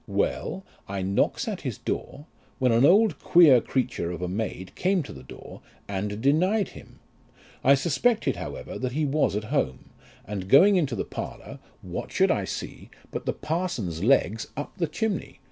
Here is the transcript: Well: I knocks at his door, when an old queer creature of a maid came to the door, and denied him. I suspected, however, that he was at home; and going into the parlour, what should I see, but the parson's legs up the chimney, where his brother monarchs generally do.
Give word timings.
Well: 0.07 0.65
I 0.89 1.03
knocks 1.03 1.47
at 1.47 1.61
his 1.61 1.77
door, 1.77 2.25
when 2.57 2.71
an 2.71 2.85
old 2.85 3.19
queer 3.19 3.61
creature 3.61 4.09
of 4.09 4.23
a 4.23 4.27
maid 4.27 4.73
came 4.73 5.03
to 5.03 5.13
the 5.13 5.21
door, 5.21 5.61
and 5.87 6.19
denied 6.19 6.69
him. 6.69 6.97
I 7.63 7.75
suspected, 7.75 8.35
however, 8.35 8.79
that 8.79 8.93
he 8.93 9.05
was 9.05 9.35
at 9.35 9.43
home; 9.53 9.91
and 10.25 10.49
going 10.49 10.75
into 10.75 10.95
the 10.95 11.05
parlour, 11.05 11.59
what 11.83 12.11
should 12.11 12.31
I 12.31 12.45
see, 12.45 12.89
but 13.11 13.27
the 13.27 13.33
parson's 13.33 14.03
legs 14.03 14.47
up 14.57 14.75
the 14.75 14.87
chimney, 14.87 14.87
where 14.87 14.87
his 14.87 14.95
brother 14.95 14.95
monarchs 14.95 14.99
generally 15.27 15.33
do. 15.33 15.37